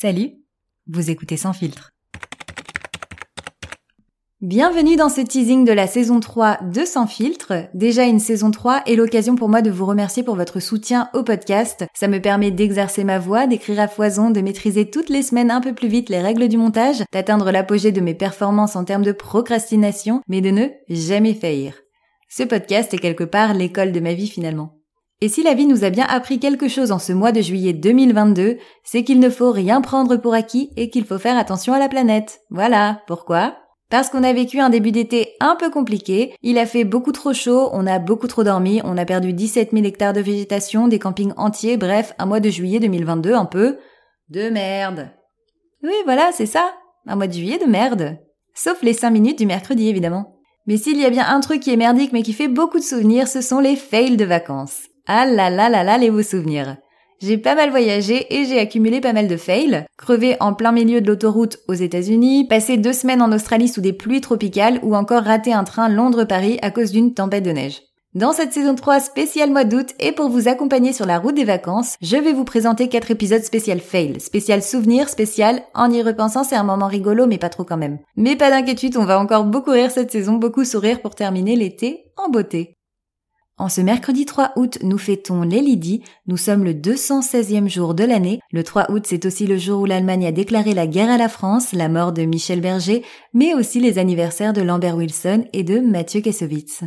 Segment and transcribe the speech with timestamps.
[0.00, 0.30] Salut,
[0.86, 1.90] vous écoutez Sans filtre.
[4.40, 7.68] Bienvenue dans ce teasing de la saison 3 de Sans filtre.
[7.74, 11.22] Déjà une saison 3 est l'occasion pour moi de vous remercier pour votre soutien au
[11.22, 11.84] podcast.
[11.92, 15.60] Ça me permet d'exercer ma voix, d'écrire à foison, de maîtriser toutes les semaines un
[15.60, 19.12] peu plus vite les règles du montage, d'atteindre l'apogée de mes performances en termes de
[19.12, 21.74] procrastination, mais de ne jamais faillir.
[22.30, 24.79] Ce podcast est quelque part l'école de ma vie finalement.
[25.22, 27.74] Et si la vie nous a bien appris quelque chose en ce mois de juillet
[27.74, 31.78] 2022, c'est qu'il ne faut rien prendre pour acquis et qu'il faut faire attention à
[31.78, 32.40] la planète.
[32.48, 33.56] Voilà, pourquoi?
[33.90, 37.34] Parce qu'on a vécu un début d'été un peu compliqué, il a fait beaucoup trop
[37.34, 41.00] chaud, on a beaucoup trop dormi, on a perdu 17 000 hectares de végétation, des
[41.00, 43.78] campings entiers, bref, un mois de juillet 2022 un peu
[44.28, 45.10] de merde.
[45.82, 46.72] Oui, voilà, c'est ça,
[47.06, 48.18] un mois de juillet de merde.
[48.54, 50.36] Sauf les 5 minutes du mercredi évidemment.
[50.66, 52.84] Mais s'il y a bien un truc qui est merdique mais qui fait beaucoup de
[52.84, 54.89] souvenirs, ce sont les fails de vacances.
[55.06, 56.76] Ah là là là là les beaux souvenirs.
[57.20, 59.84] J'ai pas mal voyagé et j'ai accumulé pas mal de fails.
[59.98, 63.92] Crevé en plein milieu de l'autoroute aux États-Unis, passer deux semaines en Australie sous des
[63.92, 67.82] pluies tropicales ou encore rater un train Londres-Paris à cause d'une tempête de neige.
[68.14, 71.44] Dans cette saison 3 spéciale mois d'août et pour vous accompagner sur la route des
[71.44, 76.42] vacances, je vais vous présenter quatre épisodes spécial fail, spécial souvenir, spécial en y repensant
[76.42, 77.98] c'est un moment rigolo mais pas trop quand même.
[78.16, 82.06] Mais pas d'inquiétude, on va encore beaucoup rire cette saison, beaucoup sourire pour terminer l'été
[82.16, 82.79] en beauté.
[83.60, 86.02] En ce mercredi 3 août, nous fêtons les Lydie.
[86.26, 88.40] Nous sommes le 216e jour de l'année.
[88.52, 91.28] Le 3 août, c'est aussi le jour où l'Allemagne a déclaré la guerre à la
[91.28, 95.78] France, la mort de Michel Berger, mais aussi les anniversaires de Lambert Wilson et de
[95.78, 96.84] Mathieu Kassovitz.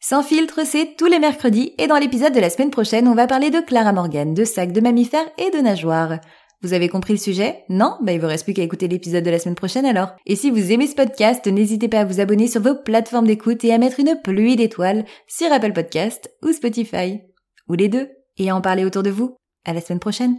[0.00, 3.28] Sans filtre, c'est tous les mercredis et dans l'épisode de la semaine prochaine, on va
[3.28, 6.18] parler de Clara Morgan, de sacs de mammifères et de nageoires.
[6.64, 7.62] Vous avez compris le sujet?
[7.68, 7.98] Non?
[8.00, 10.16] Bah il vous reste plus qu'à écouter l'épisode de la semaine prochaine alors.
[10.24, 13.62] Et si vous aimez ce podcast, n'hésitez pas à vous abonner sur vos plateformes d'écoute
[13.64, 17.20] et à mettre une pluie d'étoiles sur Apple Podcast ou Spotify.
[17.68, 18.08] Ou les deux.
[18.38, 19.36] Et à en parler autour de vous.
[19.66, 20.38] À la semaine prochaine.